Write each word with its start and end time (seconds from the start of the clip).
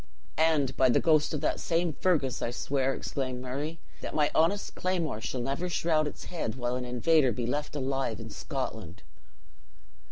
"And 0.39 0.75
by 0.75 0.89
the 0.89 0.99
ghost 0.99 1.31
of 1.31 1.41
that 1.41 1.59
same 1.59 1.93
Fergus, 1.93 2.41
I 2.41 2.49
swear," 2.49 2.95
exclaimed 2.95 3.39
Murray, 3.39 3.77
"that 4.01 4.15
my 4.15 4.31
honest 4.33 4.73
claymore 4.73 5.21
shall 5.21 5.41
never 5.41 5.69
shroud 5.69 6.07
its 6.07 6.23
head 6.23 6.55
while 6.55 6.75
an 6.75 6.85
invader 6.85 7.31
be 7.31 7.45
left 7.45 7.75
alive 7.75 8.19
in 8.19 8.31
Scotland." 8.31 9.03